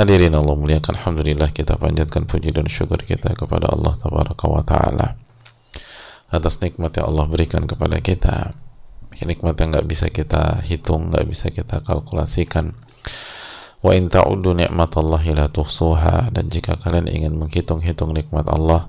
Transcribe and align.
Hadirin 0.00 0.32
Allah 0.32 0.56
muliakan 0.56 0.96
Alhamdulillah 0.96 1.52
kita 1.52 1.76
panjatkan 1.76 2.24
puji 2.24 2.56
dan 2.56 2.64
syukur 2.72 3.04
kita 3.04 3.36
kepada 3.36 3.68
Allah 3.68 3.92
Tabaraka 4.00 4.48
wa 4.48 4.64
Ta'ala 4.64 5.12
atas 6.32 6.56
nikmat 6.64 6.96
yang 6.96 7.12
Allah 7.12 7.28
berikan 7.28 7.68
kepada 7.68 8.00
kita. 8.00 8.56
Nikmat 9.20 9.60
yang 9.60 9.76
nggak 9.76 9.84
bisa 9.84 10.08
kita 10.08 10.64
hitung 10.64 11.12
nggak 11.12 11.28
bisa 11.28 11.52
kita 11.52 11.84
kalkulasikan. 11.84 12.72
Wa 13.84 13.92
in 13.92 14.08
ta'uddu 14.08 14.56
ni'matallahi 14.56 15.36
la 15.36 15.52
tuhsuha. 15.52 16.32
Dan 16.32 16.48
jika 16.48 16.80
kalian 16.80 17.04
ingin 17.12 17.36
menghitung-hitung 17.36 18.16
nikmat 18.16 18.48
Allah 18.48 18.88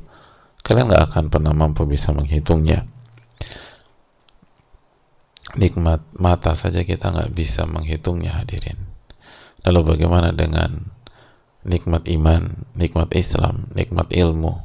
kalian 0.64 0.96
nggak 0.96 1.12
akan 1.12 1.28
pernah 1.28 1.52
mampu 1.52 1.84
bisa 1.84 2.16
menghitungnya. 2.16 2.88
Nikmat 5.60 6.08
mata 6.16 6.56
saja 6.56 6.88
kita 6.88 7.12
nggak 7.12 7.36
bisa 7.36 7.68
menghitungnya 7.68 8.32
hadirin. 8.40 8.80
Lalu 9.68 10.00
bagaimana 10.00 10.32
dengan 10.32 10.91
nikmat 11.62 12.10
iman, 12.10 12.66
nikmat 12.74 13.14
Islam, 13.14 13.70
nikmat 13.74 14.10
ilmu, 14.10 14.58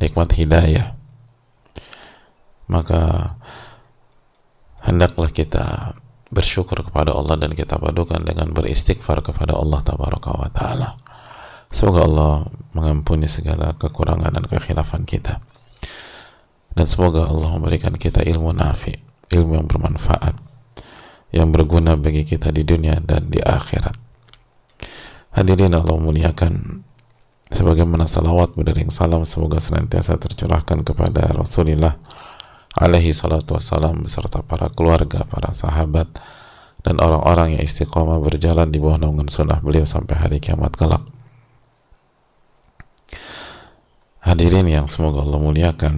nikmat 0.00 0.32
hidayah. 0.36 0.92
Maka 2.66 3.34
hendaklah 4.82 5.30
kita 5.30 5.96
bersyukur 6.28 6.82
kepada 6.82 7.14
Allah 7.14 7.38
dan 7.38 7.54
kita 7.54 7.78
padukan 7.78 8.20
dengan 8.20 8.50
beristighfar 8.50 9.22
kepada 9.22 9.54
Allah 9.54 9.80
tabaraka 9.80 10.30
wa 10.34 10.50
taala. 10.50 10.88
Semoga 11.70 12.06
Allah 12.06 12.34
mengampuni 12.74 13.26
segala 13.26 13.74
kekurangan 13.74 14.30
dan 14.30 14.44
kekhilafan 14.46 15.02
kita. 15.02 15.42
Dan 16.76 16.84
semoga 16.84 17.26
Allah 17.26 17.56
memberikan 17.56 17.96
kita 17.96 18.20
ilmu 18.20 18.52
nafi, 18.52 18.92
ilmu 19.32 19.56
yang 19.56 19.66
bermanfaat, 19.66 20.36
yang 21.32 21.48
berguna 21.48 21.96
bagi 21.96 22.22
kita 22.28 22.52
di 22.52 22.62
dunia 22.62 23.00
dan 23.00 23.32
di 23.32 23.40
akhirat. 23.40 24.05
Hadirin 25.36 25.76
Allah 25.76 26.00
muliakan 26.00 26.80
sebagaimana 27.52 28.08
salawat 28.08 28.56
berdering 28.56 28.88
salam 28.88 29.28
semoga 29.28 29.60
senantiasa 29.60 30.16
tercurahkan 30.16 30.80
kepada 30.80 31.28
Rasulullah 31.36 32.00
alaihi 32.72 33.12
salatu 33.12 33.52
wassalam 33.52 34.08
beserta 34.08 34.40
para 34.40 34.72
keluarga, 34.72 35.28
para 35.28 35.52
sahabat 35.52 36.08
dan 36.80 36.96
orang-orang 37.04 37.60
yang 37.60 37.62
istiqomah 37.68 38.16
berjalan 38.16 38.72
di 38.72 38.80
bawah 38.80 38.96
naungan 38.96 39.28
sunnah 39.28 39.60
beliau 39.60 39.84
sampai 39.84 40.16
hari 40.16 40.38
kiamat 40.40 40.72
kelak. 40.72 41.04
Hadirin 44.24 44.72
yang 44.72 44.88
semoga 44.88 45.20
Allah 45.20 45.36
muliakan 45.36 45.94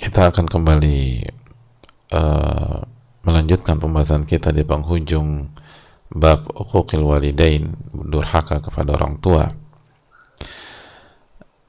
kita 0.00 0.32
akan 0.32 0.48
kembali 0.48 1.28
uh, 2.16 2.45
pembahasan 3.74 4.22
kita 4.22 4.54
di 4.54 4.62
penghujung 4.62 5.50
bab 6.14 6.46
uquqil 6.54 7.02
walidain 7.02 7.74
durhaka 7.90 8.62
kepada 8.62 8.94
orang 8.94 9.18
tua. 9.18 9.50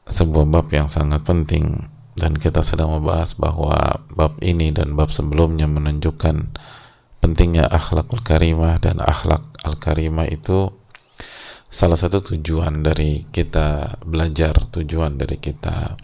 Sebuah 0.07 0.45
bab 0.47 0.69
yang 0.69 0.87
sangat 0.87 1.25
penting 1.25 1.89
dan 2.17 2.37
kita 2.37 2.61
sedang 2.61 2.93
membahas 2.93 3.33
bahwa 3.37 4.05
bab 4.13 4.37
ini 4.45 4.69
dan 4.69 4.93
bab 4.93 5.09
sebelumnya 5.09 5.65
menunjukkan 5.65 6.53
pentingnya 7.21 7.67
akhlakul 7.67 8.21
karimah 8.21 8.79
dan 8.79 9.01
akhlak 9.03 9.43
al-karimah 9.65 10.29
itu 10.29 10.71
salah 11.67 11.99
satu 11.99 12.23
tujuan 12.33 12.81
dari 12.81 13.27
kita 13.27 13.99
belajar 14.07 14.55
tujuan 14.71 15.19
dari 15.19 15.35
kita 15.35 15.99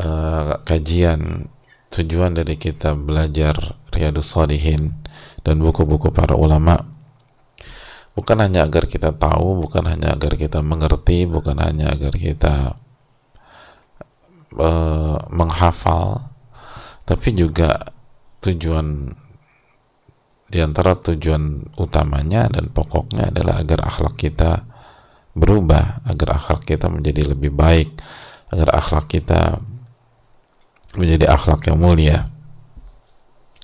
uh, 0.00 0.64
kajian 0.64 1.52
tujuan 1.92 2.32
dari 2.32 2.56
kita 2.56 2.96
belajar 2.96 3.75
Riyadus 3.92 4.32
Salihin 4.32 4.94
dan 5.46 5.62
buku-buku 5.62 6.10
para 6.10 6.34
ulama 6.34 6.96
bukan 8.16 8.40
hanya 8.40 8.64
agar 8.64 8.88
kita 8.88 9.12
tahu, 9.12 9.68
bukan 9.68 9.84
hanya 9.92 10.16
agar 10.16 10.34
kita 10.40 10.64
mengerti, 10.64 11.28
bukan 11.28 11.60
hanya 11.60 11.92
agar 11.92 12.16
kita 12.16 12.80
uh, 14.56 15.18
menghafal, 15.28 16.32
tapi 17.04 17.36
juga 17.36 17.92
tujuan 18.40 19.12
di 20.46 20.58
antara 20.62 20.96
tujuan 20.96 21.74
utamanya 21.76 22.48
dan 22.48 22.72
pokoknya 22.72 23.34
adalah 23.34 23.60
agar 23.60 23.84
akhlak 23.84 24.16
kita 24.16 24.64
berubah, 25.36 26.06
agar 26.08 26.40
akhlak 26.40 26.64
kita 26.64 26.88
menjadi 26.88 27.36
lebih 27.36 27.52
baik, 27.52 28.00
agar 28.48 28.80
akhlak 28.80 29.12
kita 29.12 29.60
menjadi 30.96 31.28
akhlak 31.28 31.68
yang 31.68 31.76
mulia. 31.76 32.24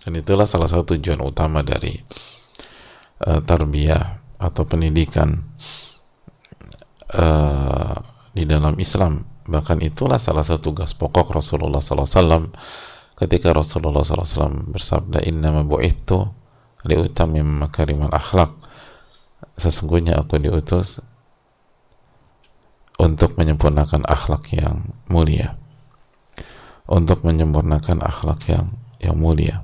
Dan 0.03 0.19
itulah 0.19 0.51
salah 0.51 0.67
satu 0.67 0.99
tujuan 0.99 1.23
utama 1.23 1.63
dari 1.63 1.95
uh, 3.23 3.39
tarbiyah 3.39 4.19
atau 4.43 4.67
pendidikan 4.67 5.31
uh, 7.15 7.95
di 8.35 8.43
dalam 8.43 8.75
Islam. 8.83 9.23
Bahkan 9.47 9.79
itulah 9.87 10.19
salah 10.19 10.43
satu 10.43 10.75
tugas 10.75 10.91
pokok 10.99 11.39
Rasulullah 11.39 11.79
SAW 11.79 12.51
ketika 13.15 13.55
Rasulullah 13.55 14.03
SAW 14.03 14.75
bersabda 14.75 15.23
inna 15.23 15.63
bu'ithu 15.63 16.19
liutamim 16.83 17.63
makarimal 17.63 18.11
akhlak 18.11 18.51
sesungguhnya 19.55 20.19
aku 20.19 20.43
diutus 20.43 20.99
untuk 22.99 23.39
menyempurnakan 23.39 24.03
akhlak 24.11 24.51
yang 24.51 24.83
mulia. 25.07 25.55
Untuk 26.91 27.23
menyempurnakan 27.23 28.03
akhlak 28.03 28.51
yang 28.51 28.67
yang 28.99 29.15
mulia 29.15 29.63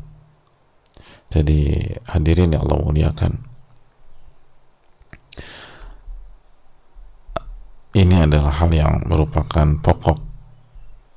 jadi 1.28 1.61
hadirin 2.09 2.56
yang 2.56 2.65
Allah 2.65 2.81
muliakan. 2.81 3.33
Ini 7.93 8.25
adalah 8.25 8.53
hal 8.62 8.71
yang 8.72 9.05
merupakan 9.11 9.67
pokok 9.84 10.19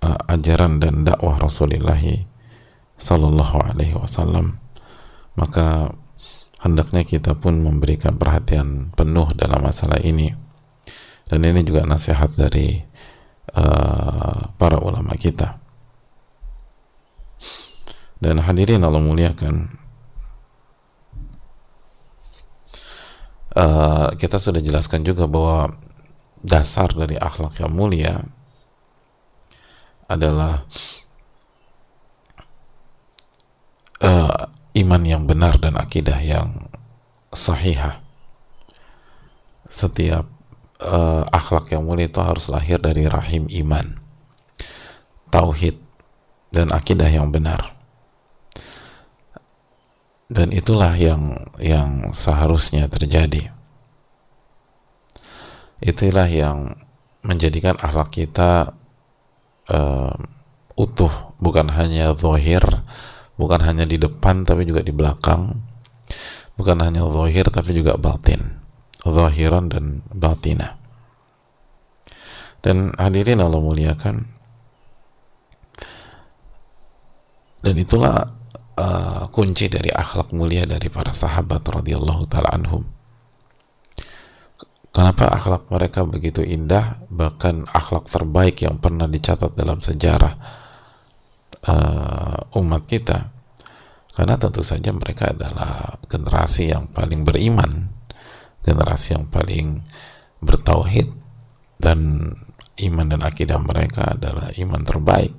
uh, 0.04 0.20
ajaran 0.34 0.82
dan 0.82 1.08
dakwah 1.08 1.40
Rasulullah 1.40 2.00
Sallallahu 3.00 3.58
Alaihi 3.72 3.96
Wasallam. 3.96 4.60
Maka 5.40 5.96
hendaknya 6.60 7.08
kita 7.08 7.38
pun 7.40 7.64
memberikan 7.64 8.20
perhatian 8.20 8.92
penuh 8.98 9.30
dalam 9.38 9.64
masalah 9.64 10.02
ini. 10.04 10.36
Dan 11.30 11.48
ini 11.48 11.64
juga 11.64 11.88
nasihat 11.88 12.36
dari 12.36 12.84
uh, 13.56 14.52
para 14.60 14.78
ulama 14.84 15.16
kita. 15.16 15.62
Dan 18.22 18.44
hadirin 18.44 18.84
Allah 18.84 19.00
muliakan 19.00 19.81
uh, 23.56 24.16
kita 24.16 24.38
sudah 24.40 24.64
jelaskan 24.64 25.04
juga 25.04 25.28
bahwa 25.28 25.76
dasar 26.42 26.90
dari 26.92 27.16
akhlak 27.20 27.62
yang 27.62 27.72
mulia 27.72 28.26
adalah 30.10 30.68
uh, 34.04 34.44
iman 34.76 35.04
yang 35.06 35.24
benar 35.30 35.56
dan 35.62 35.80
akidah 35.80 36.20
yang 36.20 36.68
sahihah. 37.32 38.04
Setiap 39.72 40.28
uh, 40.84 41.24
akhlak 41.32 41.72
yang 41.72 41.88
mulia 41.88 42.12
itu 42.12 42.20
harus 42.20 42.52
lahir 42.52 42.76
dari 42.76 43.08
rahim 43.08 43.48
iman, 43.64 43.96
tauhid, 45.32 45.80
dan 46.52 46.76
akidah 46.76 47.08
yang 47.08 47.32
benar. 47.32 47.81
Dan 50.32 50.56
itulah 50.56 50.96
yang 50.96 51.52
yang 51.60 52.16
seharusnya 52.16 52.88
terjadi. 52.88 53.52
Itulah 55.84 56.32
yang 56.32 56.80
menjadikan 57.20 57.76
akhlak 57.76 58.16
kita 58.16 58.72
uh, 59.68 60.16
utuh. 60.80 61.36
Bukan 61.42 61.74
hanya 61.76 62.16
zahir 62.16 62.64
bukan 63.42 63.60
hanya 63.66 63.90
di 63.90 63.98
depan 63.98 64.46
tapi 64.46 64.70
juga 64.70 64.86
di 64.86 64.94
belakang. 64.94 65.58
Bukan 66.56 66.78
hanya 66.80 67.04
zahir 67.04 67.50
tapi 67.52 67.74
juga 67.74 67.98
batin. 67.98 68.62
Zahiran 69.02 69.68
dan 69.68 70.06
batina. 70.14 70.78
Dan 72.62 72.94
hadirin 72.96 73.42
Allah 73.42 73.58
muliakan. 73.58 74.30
Dan 77.66 77.76
itulah 77.78 78.41
uh, 78.82 79.24
kunci 79.30 79.70
dari 79.70 79.94
akhlak 79.94 80.34
mulia 80.34 80.66
dari 80.66 80.90
para 80.90 81.14
sahabat 81.14 81.62
radhiyallahu 81.62 82.26
taala 82.26 82.50
anhum 82.58 82.84
Kenapa 84.92 85.32
akhlak 85.32 85.72
mereka 85.72 86.04
begitu 86.04 86.44
indah, 86.44 87.00
bahkan 87.08 87.64
akhlak 87.72 88.12
terbaik 88.12 88.60
yang 88.60 88.76
pernah 88.76 89.08
dicatat 89.08 89.56
dalam 89.56 89.80
sejarah 89.80 90.36
uh, 91.64 92.60
umat 92.60 92.84
kita? 92.92 93.32
Karena 94.12 94.36
tentu 94.36 94.68
saja 94.68 94.92
mereka 94.92 95.32
adalah 95.32 95.96
generasi 96.12 96.76
yang 96.76 96.92
paling 96.92 97.24
beriman, 97.24 97.88
generasi 98.68 99.16
yang 99.16 99.32
paling 99.32 99.80
bertauhid, 100.44 101.08
dan 101.80 102.28
iman 102.84 103.08
dan 103.08 103.24
akidah 103.24 103.64
mereka 103.64 104.20
adalah 104.20 104.52
iman 104.60 104.84
terbaik 104.84 105.32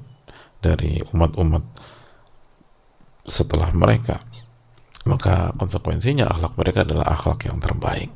dari 0.65 0.97
umat-umat 1.12 1.65
setelah 3.27 3.71
mereka. 3.75 4.23
Maka 5.03 5.51
konsekuensinya 5.59 6.31
akhlak 6.31 6.55
mereka 6.55 6.87
adalah 6.87 7.11
akhlak 7.11 7.47
yang 7.51 7.59
terbaik. 7.59 8.11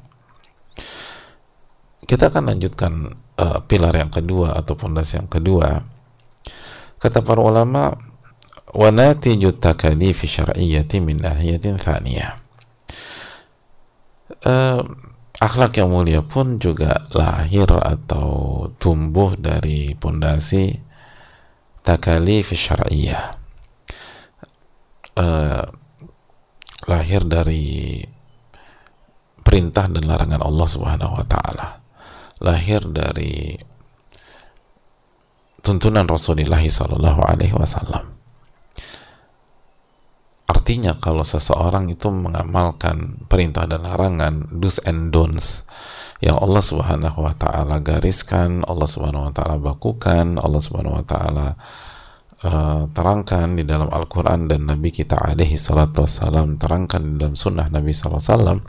Kita 2.07 2.31
akan 2.31 2.55
lanjutkan 2.55 2.93
uh, 3.39 3.59
pilar 3.67 3.95
yang 3.99 4.15
kedua 4.15 4.55
atau 4.55 4.79
pondasi 4.79 5.19
yang 5.19 5.27
kedua. 5.27 5.83
Kata 7.03 7.27
para 7.27 7.43
ulama 7.43 7.91
wa 8.77 8.89
natiju 8.95 9.59
takalif 9.59 10.23
syar'iyyati 10.23 11.03
min 11.03 11.19
nahiyatin 11.19 11.79
thaniyah 11.81 12.47
uh, 14.45 14.81
akhlak 15.39 15.79
yang 15.79 15.93
mulia 15.93 16.21
pun 16.25 16.59
juga 16.61 16.97
lahir 17.15 17.69
atau 17.71 18.69
tumbuh 18.77 19.37
dari 19.39 19.95
pondasi 19.97 20.77
takalif 21.81 22.53
syar'iyyah 22.53 23.46
uh, 25.17 25.65
lahir 26.87 27.23
dari 27.27 28.05
perintah 29.43 29.89
dan 29.91 30.05
larangan 30.07 30.43
Allah 30.43 30.67
Subhanahu 30.69 31.13
wa 31.17 31.27
taala 31.27 31.69
lahir 32.41 32.85
dari 32.85 33.57
tuntunan 35.65 36.07
Rasulullah 36.07 36.63
Sallallahu 36.63 37.21
Alaihi 37.27 37.57
Wasallam. 37.57 38.15
Artinya 40.47 40.95
kalau 40.99 41.27
seseorang 41.27 41.91
itu 41.91 42.07
mengamalkan 42.07 43.27
perintah 43.27 43.67
dan 43.67 43.83
larangan, 43.83 44.47
do's 44.55 44.79
and 44.87 45.11
don'ts 45.11 45.67
yang 46.23 46.39
Allah 46.39 46.63
Subhanahu 46.63 47.19
wa 47.19 47.35
taala 47.35 47.83
gariskan, 47.83 48.63
Allah 48.71 48.87
Subhanahu 48.87 49.31
wa 49.31 49.33
taala 49.35 49.59
bakukan, 49.59 50.39
Allah 50.39 50.63
Subhanahu 50.63 51.03
wa 51.03 51.07
taala 51.07 51.59
uh, 52.45 52.91
terangkan 52.93 53.57
di 53.57 53.65
dalam 53.65 53.89
Al-Qur'an 53.89 54.51
dan 54.51 54.69
Nabi 54.69 54.93
kita 54.93 55.17
alaihi 55.17 55.57
salatu 55.57 56.05
wassalam 56.05 56.61
terangkan 56.61 57.01
di 57.01 57.15
dalam 57.23 57.37
sunnah 57.39 57.71
Nabi 57.73 57.97
wasallam 57.97 58.61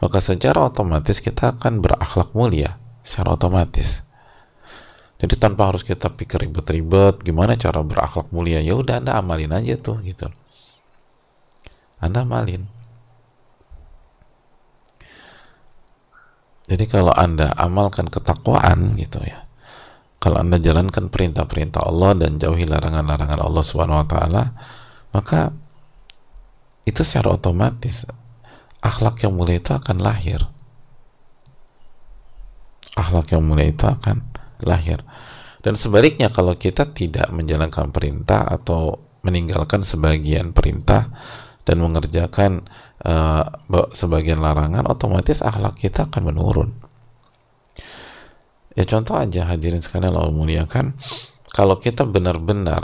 maka 0.00 0.18
secara 0.24 0.64
otomatis 0.64 1.20
kita 1.20 1.60
akan 1.60 1.84
berakhlak 1.84 2.32
mulia 2.32 2.80
secara 3.04 3.36
otomatis. 3.36 4.08
Jadi 5.20 5.36
tanpa 5.36 5.68
harus 5.68 5.84
kita 5.84 6.08
pikir 6.08 6.48
ribet-ribet 6.48 7.20
gimana 7.20 7.52
cara 7.60 7.84
berakhlak 7.84 8.32
mulia? 8.32 8.64
Ya 8.64 8.72
udah 8.72 9.04
anda 9.04 9.20
amalin 9.20 9.52
aja 9.52 9.76
tuh 9.76 10.00
gitu. 10.00 10.32
Anda 12.00 12.24
amalin. 12.24 12.64
Jadi 16.64 16.88
kalau 16.88 17.12
anda 17.12 17.52
amalkan 17.60 18.08
ketakwaan 18.08 18.96
gitu 18.96 19.20
ya 19.20 19.49
kalau 20.20 20.36
anda 20.36 20.60
jalankan 20.60 21.08
perintah-perintah 21.08 21.80
Allah 21.80 22.12
dan 22.12 22.36
jauhi 22.36 22.68
larangan-larangan 22.68 23.40
Allah 23.40 23.64
Subhanahu 23.64 24.04
Wa 24.04 24.08
Taala 24.08 24.44
maka 25.16 25.50
itu 26.84 27.00
secara 27.02 27.34
otomatis 27.34 28.06
akhlak 28.80 29.24
yang 29.24 29.36
mulia 29.36 29.60
itu 29.60 29.72
akan 29.72 30.00
lahir. 30.00 30.40
Akhlak 32.96 33.32
yang 33.32 33.44
mulia 33.44 33.70
itu 33.70 33.84
akan 33.86 34.24
lahir. 34.64 35.00
Dan 35.60 35.76
sebaliknya 35.76 36.32
kalau 36.32 36.56
kita 36.56 36.88
tidak 36.90 37.28
menjalankan 37.32 37.92
perintah 37.92 38.48
atau 38.48 38.96
meninggalkan 39.20 39.84
sebagian 39.84 40.56
perintah 40.56 41.12
dan 41.68 41.84
mengerjakan 41.84 42.64
uh, 43.04 43.44
sebagian 43.92 44.40
larangan 44.40 44.88
otomatis 44.88 45.44
akhlak 45.44 45.76
kita 45.76 46.08
akan 46.08 46.32
menurun 46.32 46.72
ya 48.80 48.84
contoh 48.88 49.20
aja 49.20 49.44
hadirin 49.44 49.84
sekalian 49.84 50.16
Allah 50.16 50.32
muliakan 50.32 50.96
kalau 51.52 51.76
kita 51.76 52.08
benar-benar 52.08 52.80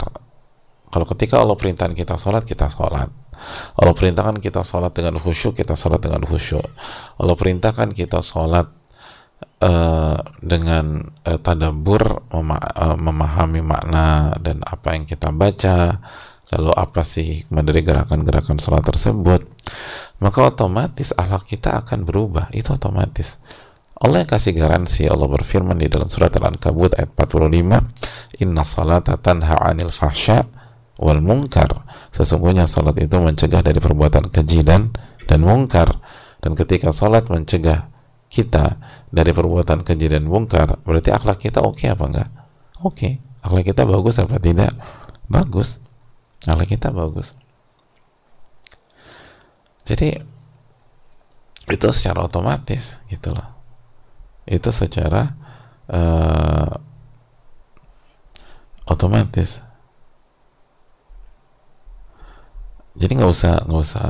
kalau 0.93 1.05
ketika 1.09 1.41
Allah 1.41 1.57
perintahkan 1.57 1.97
kita 1.97 2.13
sholat 2.21 2.45
kita 2.45 2.69
sholat 2.69 3.09
Allah 3.77 3.93
perintahkan 3.93 4.41
kita 4.41 4.65
sholat 4.65 4.91
dengan 4.97 5.21
khusyuk, 5.21 5.57
kita 5.57 5.77
sholat 5.77 6.01
dengan 6.01 6.25
khusyuk. 6.25 6.65
Allah 7.21 7.35
perintahkan 7.37 7.93
kita 7.93 8.19
sholat 8.25 8.67
uh, 9.61 10.17
dengan 10.41 11.05
uh, 11.25 11.39
tadabur 11.39 12.25
mema 12.33 12.57
uh, 12.57 12.97
memahami 12.97 13.61
makna 13.61 14.33
dan 14.41 14.65
apa 14.65 14.97
yang 14.97 15.05
kita 15.05 15.29
baca, 15.29 16.01
lalu 16.57 16.71
apa 16.73 17.01
sih 17.05 17.45
dari 17.47 17.81
gerakan-gerakan 17.85 18.57
sholat 18.57 18.83
tersebut, 18.85 19.45
maka 20.17 20.39
otomatis 20.49 21.13
akhlak 21.13 21.45
kita 21.45 21.85
akan 21.85 22.03
berubah. 22.03 22.49
Itu 22.53 22.73
otomatis. 22.73 23.37
Allah 23.97 24.21
yang 24.21 24.29
kasih 24.29 24.53
garansi 24.53 25.09
Allah 25.09 25.25
berfirman 25.25 25.81
di 25.81 25.89
dalam 25.89 26.05
surat 26.05 26.29
Al-Ankabut 26.37 26.93
ayat 26.93 27.17
45 27.17 28.45
Inna 28.45 28.61
salata 28.61 29.17
tanha 29.17 29.57
anil 29.57 29.89
wal 31.01 31.21
munkar. 31.21 31.85
Sesungguhnya 32.13 32.69
salat 32.69 32.97
itu 33.01 33.17
mencegah 33.17 33.61
dari 33.65 33.81
perbuatan 33.81 34.29
keji 34.29 34.61
dan 34.61 34.93
dan 35.25 35.41
mungkar. 35.41 35.89
Dan 36.41 36.53
ketika 36.53 36.93
salat 36.93 37.25
mencegah 37.29 37.89
kita 38.29 38.77
dari 39.09 39.33
perbuatan 39.33 39.81
keji 39.81 40.13
dan 40.13 40.29
mungkar 40.29 40.77
berarti 40.85 41.09
akhlak 41.09 41.41
kita 41.41 41.65
oke 41.65 41.81
okay 41.81 41.87
apa 41.89 42.03
enggak? 42.05 42.29
Oke. 42.85 42.93
Okay. 42.93 43.11
akhlak 43.41 43.65
kita 43.65 43.81
bagus 43.89 44.15
apa 44.21 44.37
tidak? 44.37 44.69
Bagus. 45.25 45.81
Akhlak 46.45 46.69
kita 46.69 46.93
bagus. 46.93 47.33
Jadi 49.89 50.21
itu 51.67 51.87
secara 51.89 52.29
otomatis 52.29 53.01
gitu 53.09 53.33
loh 53.33 53.56
itu 54.47 54.71
secara 54.71 55.35
uh, 55.91 56.71
otomatis. 58.87 59.59
Jadi 62.97 63.11
nggak 63.13 63.29
usah 63.29 63.53
nggak 63.67 63.83
usah 63.83 64.09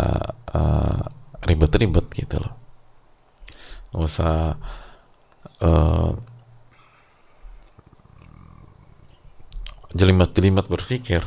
uh, 0.53 1.01
ribet-ribet 1.44 2.08
gitu 2.13 2.39
loh. 2.39 2.53
Nggak 3.91 4.06
usah 4.06 4.36
uh, 5.65 6.12
jelimat-jelimat 9.98 10.70
berpikir 10.70 11.25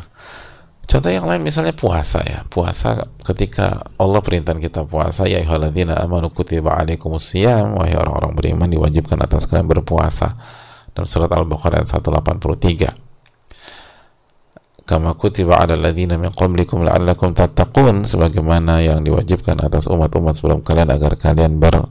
contoh 0.90 1.10
yang 1.14 1.22
lain 1.30 1.46
misalnya 1.46 1.70
puasa 1.70 2.18
ya. 2.26 2.42
Puasa 2.50 3.06
ketika 3.22 3.86
Allah 3.94 4.18
perintah 4.18 4.58
kita 4.58 4.82
puasa 4.82 5.30
ya 5.30 5.38
ayyuhalladzina 5.38 5.94
amanu 6.02 6.34
kutiba 6.34 6.74
alaikumusiyam 6.74 7.78
wahai 7.78 7.94
orang-orang 7.94 8.34
beriman 8.34 8.66
diwajibkan 8.66 9.22
atas 9.22 9.46
kalian 9.46 9.70
berpuasa. 9.70 10.34
Dalam 10.90 11.06
surat 11.06 11.30
Al-Baqarah 11.30 11.86
ayat 11.86 12.02
183 12.02 13.10
kama 14.90 15.14
kutiba 15.14 15.54
ala 15.62 15.78
ladhina 15.78 16.18
min 16.18 16.34
qablikum 16.34 16.82
la'allakum 16.82 17.30
tattaqun. 17.30 18.02
Sebagaimana 18.02 18.82
yang 18.82 19.06
diwajibkan 19.06 19.62
atas 19.62 19.86
umat-umat 19.86 20.34
sebelum 20.34 20.66
kalian 20.66 20.90
agar 20.90 21.14
kalian 21.14 21.62
ber 21.62 21.86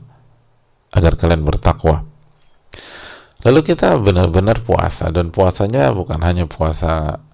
agar 0.92 1.16
kalian 1.16 1.40
bertakwa. 1.40 2.04
Lalu 3.40 3.72
kita 3.72 3.96
benar-benar 3.96 4.60
puasa. 4.60 5.08
Dan 5.08 5.32
puasanya 5.32 5.88
bukan 5.96 6.20
hanya 6.20 6.44
puasa 6.44 7.24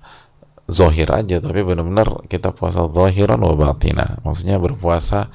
zohir 0.67 1.07
aja 1.15 1.39
tapi 1.39 1.63
benar-benar 1.63 2.27
kita 2.27 2.51
puasa 2.51 2.87
zohiran 2.91 3.39
wa 3.43 3.55
batina. 3.55 4.19
Maksudnya 4.27 4.59
berpuasa 4.59 5.31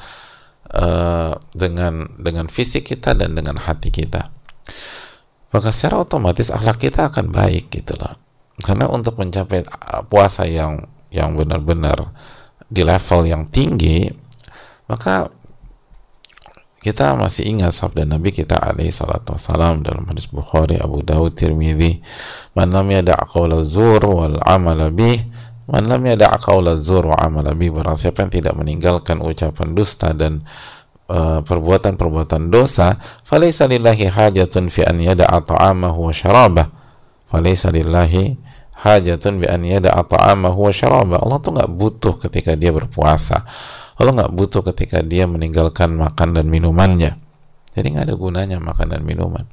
uh, 0.72 1.34
dengan 1.56 2.08
dengan 2.20 2.52
fisik 2.52 2.92
kita 2.92 3.16
dan 3.16 3.36
dengan 3.36 3.60
hati 3.60 3.92
kita. 3.92 4.32
Maka 5.52 5.76
secara 5.76 6.08
otomatis 6.08 6.48
akhlak 6.48 6.80
kita 6.80 7.12
akan 7.12 7.32
baik 7.32 7.72
gitu 7.72 7.96
loh. 8.00 8.16
Karena 8.62 8.88
untuk 8.92 9.20
mencapai 9.20 9.64
uh, 9.68 10.04
puasa 10.08 10.48
yang 10.48 10.88
yang 11.12 11.36
benar-benar 11.36 12.12
di 12.72 12.88
level 12.88 13.28
yang 13.28 13.52
tinggi 13.52 14.08
maka 14.88 15.32
kita 16.82 17.14
masih 17.14 17.46
ingat 17.46 17.78
sabda 17.78 18.10
Nabi 18.10 18.34
kita 18.34 18.58
alaihi 18.58 18.90
salatu 18.90 19.38
wassalam 19.38 19.86
dalam 19.86 20.02
hadis 20.10 20.26
Bukhari, 20.26 20.82
Abu 20.82 21.06
Dawud, 21.06 21.38
Tirmidzi, 21.38 22.02
"Man 22.58 22.74
lam 22.74 22.90
yada' 22.90 23.22
qawla 23.30 23.62
zur 23.62 24.02
wal 24.02 24.42
'amala 24.42 24.90
bih, 24.90 25.22
man 25.70 25.86
lam 25.86 26.02
yada' 26.02 26.42
qawla 26.42 26.74
zur 26.82 27.14
wa 27.14 27.22
'amala 27.22 27.54
bih." 27.54 27.70
Barang 27.70 28.02
siapa 28.02 28.26
yang 28.26 28.34
tidak 28.34 28.58
meninggalkan 28.58 29.22
ucapan 29.22 29.78
dusta 29.78 30.10
dan 30.18 30.42
uh, 31.06 31.46
perbuatan-perbuatan 31.46 32.50
dosa, 32.50 32.98
falaysa 33.30 33.70
lillahi 33.70 34.10
hajatun 34.10 34.74
fi 34.74 34.82
an 34.82 34.98
yada'a 34.98 35.38
ta'amahu 35.38 36.10
wa 36.10 36.14
syarabah. 36.14 36.66
Falaysa 37.30 37.70
lillahi 37.70 38.42
hajatun 38.82 39.38
bi 39.38 39.46
an 39.46 39.62
yada'a 39.62 40.02
ta'amahu 40.02 40.66
wa 40.66 40.74
syaraba. 40.74 41.22
Allah 41.22 41.38
tuh 41.38 41.54
nggak 41.54 41.70
butuh 41.78 42.18
ketika 42.26 42.58
dia 42.58 42.74
berpuasa. 42.74 43.46
Allah 44.00 44.12
nggak 44.24 44.34
butuh 44.34 44.62
ketika 44.72 45.04
dia 45.04 45.28
meninggalkan 45.28 45.96
makan 45.96 46.38
dan 46.38 46.48
minumannya. 46.48 47.20
jadi 47.72 47.88
nggak 47.88 48.06
ada 48.12 48.16
gunanya 48.20 48.58
makan 48.60 48.88
dan 48.92 49.02
minuman 49.08 49.48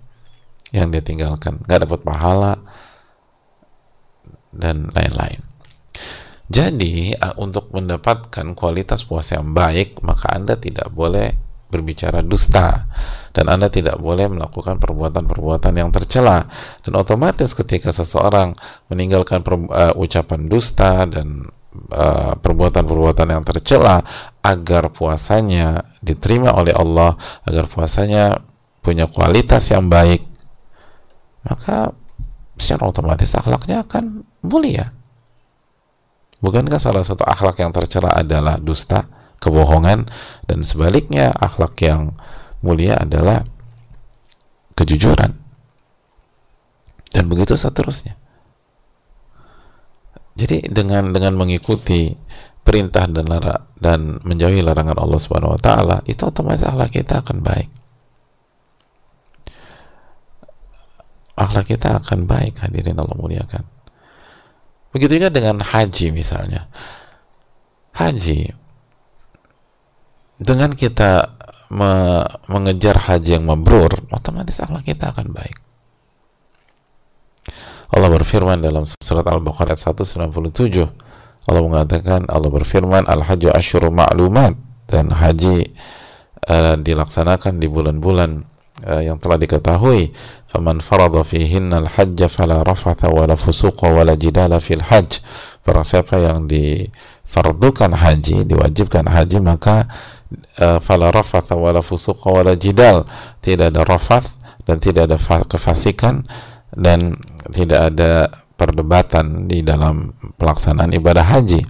yang 0.75 0.90
dia 0.90 1.00
tinggalkan. 1.00 1.62
Nggak 1.64 1.88
dapat 1.88 2.00
pahala 2.02 2.52
dan 4.50 4.90
lain-lain. 4.90 5.40
Jadi 6.49 7.12
untuk 7.37 7.68
mendapatkan 7.76 8.57
kualitas 8.57 9.04
puasa 9.04 9.37
yang 9.37 9.52
baik 9.52 10.00
maka 10.00 10.33
anda 10.33 10.57
tidak 10.57 10.88
boleh 10.88 11.37
berbicara 11.68 12.25
dusta 12.25 12.88
dan 13.37 13.45
anda 13.52 13.68
tidak 13.68 14.00
boleh 14.00 14.26
melakukan 14.33 14.80
perbuatan-perbuatan 14.80 15.73
yang 15.76 15.92
tercela. 15.92 16.49
Dan 16.80 16.97
otomatis 16.97 17.52
ketika 17.52 17.92
seseorang 17.92 18.57
meninggalkan 18.88 19.45
uh, 19.45 19.92
ucapan 19.95 20.49
dusta 20.49 21.04
dan 21.04 21.47
uh, 21.93 22.35
perbuatan-perbuatan 22.41 23.29
yang 23.29 23.45
tercela 23.45 24.01
agar 24.41 24.89
puasanya 24.91 25.85
diterima 26.01 26.57
oleh 26.57 26.73
Allah 26.73 27.15
agar 27.45 27.69
puasanya 27.69 28.41
punya 28.81 29.05
kualitas 29.11 29.69
yang 29.69 29.87
baik 29.93 30.25
maka 31.45 31.93
secara 32.59 32.91
otomatis 32.91 33.31
akhlaknya 33.33 33.87
akan 33.87 34.27
mulia. 34.43 34.91
Bukankah 36.39 36.79
salah 36.79 37.03
satu 37.03 37.27
akhlak 37.27 37.63
yang 37.63 37.75
tercela 37.75 38.15
adalah 38.15 38.59
dusta 38.59 39.07
kebohongan 39.43 40.07
dan 40.47 40.59
sebaliknya 40.63 41.35
akhlak 41.35 41.79
yang 41.83 42.15
mulia 42.63 42.99
adalah 42.99 43.47
kejujuran? 44.75 45.35
Dan 47.11 47.25
begitu 47.27 47.59
seterusnya 47.59 48.18
jadi 50.38 50.71
dengan 50.71 51.11
dengan 51.11 51.35
mengikuti 51.35 52.14
perintah 52.62 53.11
dan 53.11 53.26
lara, 53.26 53.66
dan 53.75 54.23
menjauhi 54.23 54.62
larangan 54.62 55.02
Allah 55.02 55.18
Subhanahu 55.18 55.59
wa 55.59 55.61
taala, 55.61 55.99
itu 56.07 56.23
otomatis 56.23 56.62
akhlak 56.62 56.95
kita 56.95 57.26
akan 57.26 57.42
baik. 57.42 57.68
Akhlak 61.35 61.66
kita 61.66 61.99
akan 61.99 62.30
baik, 62.30 62.62
hadirin 62.62 62.99
Allah 63.02 63.18
muliakan. 63.18 63.66
Begitu 64.95 65.18
juga 65.18 65.35
dengan 65.35 65.59
haji 65.59 66.07
misalnya. 66.14 66.71
Haji 67.99 68.54
dengan 70.38 70.71
kita 70.71 71.35
me 71.75 72.23
mengejar 72.47 72.95
haji 72.95 73.42
yang 73.42 73.45
mabrur, 73.45 73.90
otomatis 74.14 74.62
akhlak 74.62 74.87
kita 74.87 75.11
akan 75.11 75.35
baik. 75.35 75.68
Allah 77.88 78.11
berfirman 78.12 78.61
dalam 78.61 78.85
surat 78.85 79.25
Al-Baqarah 79.25 79.75
ayat 79.75 79.97
197 79.97 81.09
Allah 81.49 81.64
mengatakan 81.64 82.28
Allah 82.28 82.52
berfirman 82.52 83.09
Al-Hajju 83.09 83.49
Asyuru 83.49 83.88
Ma'lumat. 83.88 84.52
Dan 84.88 85.12
haji 85.12 85.68
uh, 86.49 86.76
dilaksanakan 86.80 87.61
di 87.61 87.68
bulan-bulan 87.68 88.40
uh, 88.85 89.02
yang 89.04 89.21
telah 89.21 89.40
diketahui. 89.40 90.12
Faman 90.49 90.80
farada 90.80 91.21
fihinna 91.21 91.85
al-hajja 91.85 92.33
fala 92.33 92.64
rafatha 92.64 93.12
wala 93.12 93.37
fusuqa 93.37 93.92
wala 93.92 94.16
jidala 94.16 94.57
fil 94.61 94.80
hajj. 94.80 95.21
Para 95.61 95.85
siapa 95.85 96.16
yang 96.16 96.49
difardukan 96.49 97.92
haji 97.92 98.49
diwajibkan 98.49 99.12
haji 99.12 99.45
maka 99.45 99.92
uh, 100.57 100.80
fala 100.80 101.12
rafatha 101.12 101.52
wala 101.52 101.85
fusuqa 101.85 102.33
wala 102.33 102.57
jidal. 102.57 103.04
Tidak 103.45 103.68
ada 103.68 103.85
rafath 103.85 104.40
dan 104.64 104.80
tidak 104.80 105.12
ada 105.12 105.21
kefasikan 105.45 106.25
dan 106.79 107.19
tidak 107.51 107.93
ada 107.93 108.31
perdebatan 108.55 109.51
di 109.51 109.67
dalam 109.67 110.15
pelaksanaan 110.39 110.95
ibadah 110.95 111.27
haji. 111.27 111.63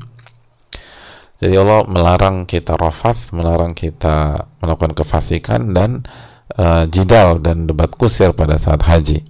Jadi 1.38 1.54
Allah 1.54 1.86
melarang 1.86 2.44
kita 2.44 2.74
rafas, 2.74 3.30
melarang 3.30 3.72
kita 3.72 4.48
melakukan 4.60 4.92
kefasikan 4.92 5.70
dan 5.72 6.02
uh, 6.58 6.84
jidal 6.90 7.38
dan 7.38 7.64
debat 7.64 7.88
kusir 7.94 8.34
pada 8.34 8.58
saat 8.58 8.82
haji. 8.84 9.22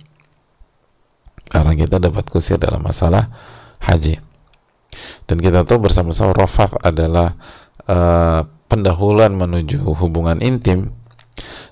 Karena 1.48 1.72
kita 1.76 2.00
debat 2.00 2.24
kusir 2.26 2.56
dalam 2.56 2.80
masalah 2.80 3.28
haji. 3.84 4.16
Dan 5.28 5.36
kita 5.38 5.68
tahu 5.68 5.84
bersama-sama 5.84 6.32
rafat 6.32 6.72
adalah 6.80 7.36
uh, 7.84 8.40
pendahuluan 8.72 9.36
menuju 9.36 9.84
hubungan 10.00 10.40
intim 10.40 10.96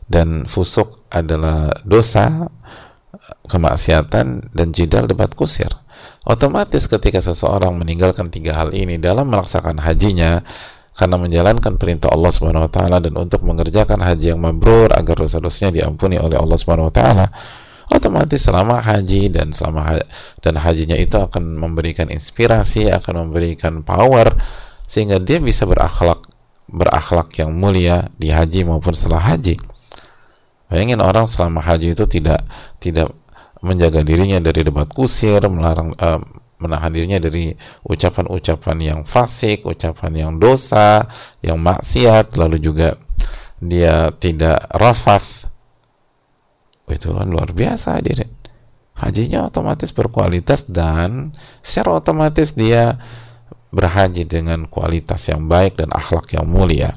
dan 0.07 0.45
fusuk 0.45 1.07
adalah 1.09 1.73
dosa 1.83 2.53
kemaksiatan 3.47 4.53
dan 4.53 4.67
jidal 4.75 5.07
debat 5.07 5.31
kusir. 5.33 5.71
Otomatis 6.27 6.91
ketika 6.91 7.23
seseorang 7.23 7.79
meninggalkan 7.79 8.29
tiga 8.35 8.59
hal 8.59 8.75
ini 8.75 8.99
dalam 8.99 9.31
melaksanakan 9.31 9.79
hajinya 9.79 10.43
karena 10.97 11.17
menjalankan 11.21 11.77
perintah 11.77 12.09
Allah 12.11 12.33
Subhanahu 12.33 12.67
wa 12.67 12.73
taala 12.73 12.99
dan 12.99 13.15
untuk 13.15 13.45
mengerjakan 13.45 14.01
haji 14.01 14.33
yang 14.33 14.41
mabrur 14.41 14.91
agar 14.97 15.15
dosa-dosanya 15.23 15.85
diampuni 15.85 16.17
oleh 16.17 16.41
Allah 16.41 16.57
Subhanahu 16.57 16.89
wa 16.89 16.95
taala 16.95 17.27
otomatis 17.93 18.43
selama 18.43 18.83
haji 18.83 19.31
dan 19.31 19.53
selama 19.55 19.81
ha 19.87 19.95
dan 20.43 20.59
hajinya 20.59 20.99
itu 20.99 21.15
akan 21.21 21.61
memberikan 21.61 22.11
inspirasi 22.11 22.91
akan 22.91 23.29
memberikan 23.29 23.85
power 23.85 24.35
sehingga 24.89 25.23
dia 25.23 25.39
bisa 25.39 25.69
berakhlak 25.69 26.25
berakhlak 26.67 27.31
yang 27.39 27.55
mulia 27.55 28.11
di 28.19 28.35
haji 28.35 28.67
maupun 28.67 28.97
setelah 28.97 29.37
haji 29.37 29.61
Bayangin 30.67 30.99
orang 30.99 31.31
selama 31.31 31.63
haji 31.63 31.95
itu 31.95 32.05
tidak 32.11 32.43
tidak 32.83 33.15
menjaga 33.63 34.03
dirinya 34.03 34.43
dari 34.43 34.67
debat 34.67 34.91
kusir, 34.91 35.43
melarang 35.47 35.95
uh, 35.99 36.21
menahan 36.57 36.91
dirinya 36.93 37.21
dari 37.21 37.53
ucapan-ucapan 37.85 38.77
yang 38.81 39.01
fasik, 39.05 39.69
ucapan 39.69 40.13
yang 40.27 40.33
dosa, 40.41 41.05
yang 41.45 41.61
maksiat, 41.61 42.35
lalu 42.41 42.59
juga 42.59 42.97
dia 43.61 44.11
tidak 44.17 44.61
rafas. 44.73 45.49
Itu 46.87 47.13
kan 47.13 47.29
luar 47.29 47.53
biasa 47.53 47.99
diri. 48.01 48.25
Hajinya 48.97 49.53
otomatis 49.53 49.93
berkualitas 49.93 50.65
dan 50.73 51.37
secara 51.61 52.01
otomatis 52.01 52.57
dia 52.57 52.97
berhaji 53.69 54.25
dengan 54.25 54.65
kualitas 54.65 55.29
yang 55.29 55.53
baik 55.53 55.77
dan 55.77 55.93
akhlak 55.93 56.33
yang 56.33 56.49
mulia. 56.49 56.97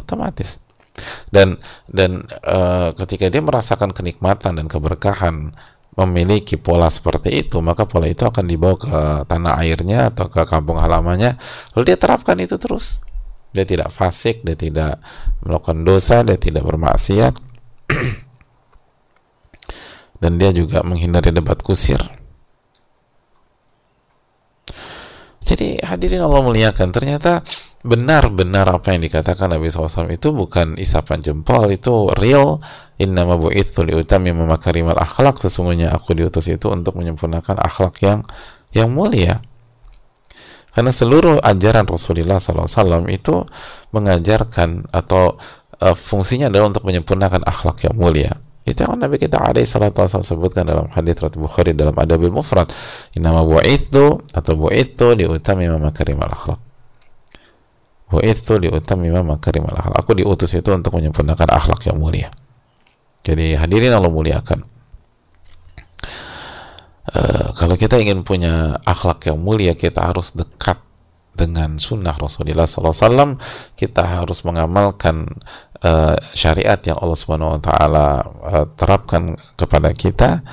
Otomatis 0.00 0.65
dan 1.30 1.60
dan 1.90 2.24
uh, 2.44 2.92
ketika 3.04 3.28
dia 3.28 3.42
merasakan 3.42 3.92
kenikmatan 3.92 4.56
dan 4.56 4.66
keberkahan 4.66 5.52
memiliki 5.96 6.60
pola 6.60 6.92
seperti 6.92 7.40
itu 7.48 7.56
maka 7.64 7.88
pola 7.88 8.04
itu 8.04 8.28
akan 8.28 8.44
dibawa 8.44 8.76
ke 8.76 9.00
tanah 9.28 9.54
airnya 9.64 10.12
atau 10.12 10.28
ke 10.28 10.44
kampung 10.44 10.76
halamannya. 10.76 11.40
Lalu 11.76 11.84
dia 11.88 11.96
terapkan 11.96 12.36
itu 12.36 12.60
terus. 12.60 13.00
Dia 13.56 13.64
tidak 13.64 13.88
fasik 13.88 14.44
dia 14.44 14.56
tidak 14.56 15.00
melakukan 15.40 15.82
dosa 15.88 16.20
dia 16.20 16.36
tidak 16.36 16.68
bermaksiat. 16.68 17.34
Dan 20.22 20.40
dia 20.40 20.52
juga 20.52 20.84
menghindari 20.84 21.32
debat 21.32 21.60
kusir. 21.60 22.00
Jadi 25.46 25.78
hadirin 25.78 26.26
Allah 26.26 26.42
muliakan 26.42 26.90
ternyata 26.90 27.40
benar-benar 27.86 28.66
apa 28.68 28.92
yang 28.92 29.06
dikatakan 29.06 29.54
Nabi 29.54 29.70
SAW 29.70 30.10
itu 30.10 30.34
bukan 30.34 30.74
isapan 30.76 31.22
jempol 31.22 31.70
itu 31.70 32.10
real. 32.18 32.58
Innama 32.98 33.38
bu'ithu 33.38 33.86
liutami 33.86 34.34
memakarimal 34.34 34.98
akhlak. 34.98 35.38
Sesungguhnya 35.38 35.94
aku 35.94 36.18
diutus 36.18 36.50
itu 36.50 36.66
untuk 36.68 36.98
menyempurnakan 36.98 37.62
akhlak 37.62 38.02
yang 38.02 38.26
yang 38.74 38.90
mulia. 38.90 39.40
Karena 40.74 40.92
seluruh 40.92 41.40
ajaran 41.40 41.88
Rasulullah 41.88 42.36
SAW 42.36 43.08
itu 43.08 43.48
mengajarkan 43.96 44.92
atau 44.92 45.40
uh, 45.80 45.96
fungsinya 45.96 46.52
adalah 46.52 46.68
untuk 46.68 46.84
menyempurnakan 46.84 47.46
akhlak 47.48 47.88
yang 47.88 47.96
mulia. 47.96 48.36
Itu 48.66 48.84
yang 48.84 48.98
Nabi 48.98 49.16
kita 49.16 49.40
alaihi 49.40 49.64
salatu 49.64 50.04
wasallam 50.04 50.26
sebutkan 50.26 50.66
dalam 50.66 50.90
hadis 50.92 51.16
riwayat 51.16 51.38
Bukhari 51.38 51.72
dalam 51.72 51.96
Adabil 51.96 52.28
Mufrad. 52.28 52.68
Innama 53.16 53.46
bu'ithu 53.46 54.26
atau 54.34 54.52
bu'ithu 54.58 55.16
liutami 55.16 55.70
memakarimal 55.70 56.28
akhlak 56.28 56.65
wa 58.06 58.20
itu 58.22 58.54
liutamima 58.58 59.26
makarim 59.26 59.66
al 59.66 59.82
akhlak. 59.82 59.98
Aku 60.06 60.14
diutus 60.14 60.54
itu 60.54 60.70
untuk 60.70 60.94
menyempurnakan 60.94 61.48
akhlak 61.50 61.82
yang 61.90 61.98
mulia. 61.98 62.30
Jadi 63.26 63.58
hadirin 63.58 63.90
Allah 63.90 64.12
muliakan. 64.12 64.62
Uh, 67.06 67.48
kalau 67.58 67.74
kita 67.74 67.98
ingin 67.98 68.22
punya 68.22 68.78
akhlak 68.86 69.26
yang 69.26 69.38
mulia, 69.42 69.74
kita 69.74 70.06
harus 70.06 70.34
dekat 70.34 70.78
dengan 71.34 71.76
sunnah 71.76 72.14
Rasulullah 72.14 72.66
SAW. 72.70 73.36
Kita 73.74 74.22
harus 74.22 74.46
mengamalkan 74.46 75.26
uh, 75.82 76.16
syariat 76.34 76.78
yang 76.82 76.98
Allah 76.98 77.18
Subhanahu 77.18 77.58
Wa 77.58 77.60
Taala 77.62 78.06
uh, 78.22 78.66
terapkan 78.78 79.34
kepada 79.58 79.90
kita 79.90 80.46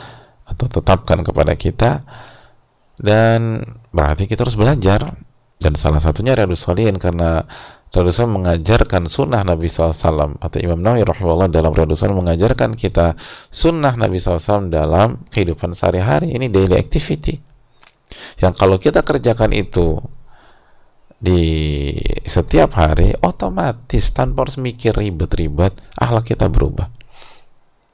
atau 0.43 0.65
tetapkan 0.67 1.23
kepada 1.23 1.53
kita, 1.57 2.05
dan 3.01 3.63
berarti 3.89 4.25
kita 4.29 4.45
harus 4.45 4.59
belajar 4.59 5.13
dan 5.63 5.79
salah 5.79 6.03
satunya 6.03 6.35
Riyadus 6.35 6.67
Salihin 6.67 6.99
karena 6.99 7.47
Riyadus 7.95 8.19
Salihin 8.19 8.35
mengajarkan 8.35 9.07
sunnah 9.07 9.47
Nabi 9.47 9.71
SAW 9.71 10.35
atau 10.43 10.57
Imam 10.59 10.83
Nawawi 10.83 11.07
rahimahullah 11.07 11.47
dalam 11.47 11.71
Riyadus 11.71 12.03
Salihin 12.03 12.19
mengajarkan 12.19 12.75
kita 12.75 13.15
sunnah 13.47 13.95
Nabi 13.95 14.19
SAW 14.19 14.67
dalam 14.67 15.23
kehidupan 15.31 15.71
sehari-hari. 15.71 16.35
Ini 16.35 16.51
daily 16.51 16.75
activity. 16.75 17.39
Yang 18.43 18.53
kalau 18.59 18.75
kita 18.75 19.07
kerjakan 19.07 19.55
itu 19.55 20.03
di 21.23 21.47
setiap 22.27 22.75
hari 22.75 23.15
otomatis 23.23 24.11
tanpa 24.11 24.43
harus 24.43 24.59
mikir 24.59 24.91
ribet-ribet 24.91 25.71
akhlak 25.95 26.35
kita 26.35 26.51
berubah 26.51 26.91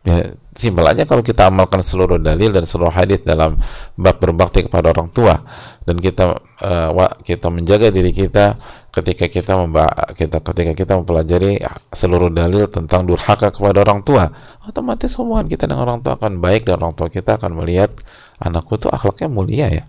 ya, 0.07 0.31
simpel 0.55 0.87
kalau 1.07 1.23
kita 1.23 1.47
amalkan 1.47 1.79
seluruh 1.79 2.19
dalil 2.19 2.51
dan 2.51 2.63
seluruh 2.67 2.91
hadis 2.91 3.23
dalam 3.23 3.55
bab 3.95 4.19
berbakti 4.19 4.67
kepada 4.67 4.91
orang 4.91 5.07
tua. 5.11 5.39
Dan 5.83 5.97
kita 5.97 6.35
uh, 6.61 6.91
kita 7.23 7.49
menjaga 7.49 7.89
diri 7.89 8.13
kita 8.13 8.59
ketika 8.93 9.25
kita 9.25 9.57
memba 9.57 9.89
kita 10.13 10.43
ketika 10.43 10.73
kita 10.77 10.91
mempelajari 11.01 11.61
seluruh 11.89 12.29
dalil 12.29 12.69
tentang 12.69 13.07
durhaka 13.07 13.49
kepada 13.49 13.81
orang 13.81 14.03
tua. 14.05 14.29
Otomatis 14.67 15.15
hubungan 15.17 15.47
kita 15.49 15.65
dengan 15.65 15.87
orang 15.87 15.99
tua 16.03 16.19
akan 16.19 16.37
baik 16.43 16.69
dan 16.69 16.83
orang 16.83 16.93
tua 16.93 17.09
kita 17.09 17.39
akan 17.41 17.57
melihat 17.63 17.89
anakku 18.37 18.77
tuh 18.77 18.91
akhlaknya 18.91 19.27
mulia 19.31 19.67
ya. 19.71 19.83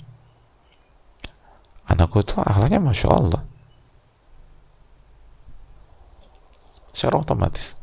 Anakku 1.91 2.23
tuh 2.23 2.41
akhlaknya 2.41 2.79
masya 2.79 3.09
Allah. 3.11 3.43
Secara 6.95 7.23
otomatis 7.23 7.80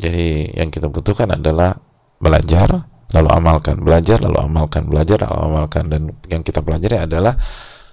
jadi 0.00 0.56
yang 0.56 0.72
kita 0.72 0.88
butuhkan 0.88 1.28
adalah 1.36 1.76
belajar 2.16 2.88
lalu 3.12 3.28
amalkan, 3.28 3.76
belajar 3.84 4.22
lalu 4.24 4.38
amalkan, 4.40 4.88
belajar 4.88 5.20
lalu 5.28 5.38
amalkan 5.52 5.84
dan 5.92 6.02
yang 6.30 6.40
kita 6.40 6.64
pelajari 6.64 7.04
adalah 7.04 7.36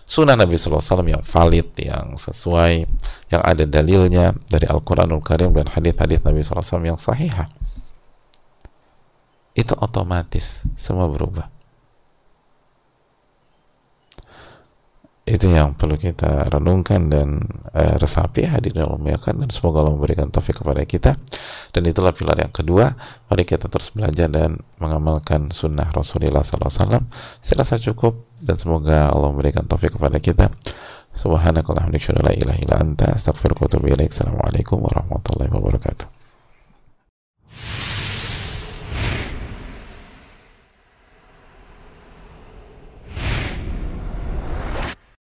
sunnah 0.08 0.40
Nabi 0.40 0.56
SAW 0.56 1.04
yang 1.04 1.20
valid, 1.20 1.68
yang 1.84 2.16
sesuai, 2.16 2.88
yang 3.34 3.42
ada 3.44 3.68
dalilnya 3.68 4.32
dari 4.48 4.70
Al-Quranul 4.70 5.20
Karim 5.20 5.52
dan 5.52 5.68
hadis-hadis 5.68 6.24
Nabi 6.24 6.40
SAW 6.46 6.86
yang 6.88 6.96
sahih. 6.96 7.34
Itu 9.58 9.76
otomatis 9.76 10.64
semua 10.80 11.12
berubah. 11.12 11.58
itu 15.28 15.52
yang 15.52 15.76
perlu 15.76 16.00
kita 16.00 16.48
renungkan 16.48 17.12
dan 17.12 17.44
uh, 17.76 18.00
resapi 18.00 18.48
hadir 18.48 18.72
dalam 18.72 19.04
dan 19.04 19.52
semoga 19.52 19.84
Allah 19.84 20.00
memberikan 20.00 20.32
taufik 20.32 20.64
kepada 20.64 20.88
kita 20.88 21.20
dan 21.78 21.86
itulah 21.86 22.10
pilar 22.10 22.42
yang 22.42 22.50
kedua 22.50 22.98
mari 23.30 23.46
kita 23.46 23.70
terus 23.70 23.94
belajar 23.94 24.26
dan 24.34 24.58
mengamalkan 24.82 25.54
sunnah 25.54 25.94
Rasulullah 25.94 26.42
SAW 26.42 26.74
saya 27.38 27.56
rasa 27.62 27.78
cukup 27.78 28.28
dan 28.42 28.58
semoga 28.58 29.10
Allah 29.10 29.34
memberikan 29.34 29.66
taufik 29.66 29.98
kepada 29.98 30.22
kita. 30.22 30.54
Subhanakallahumma 31.18 31.98
wa 31.98 32.30
Assalamualaikum 34.06 34.78
warahmatullahi 34.78 35.50
wabarakatuh. 35.50 36.06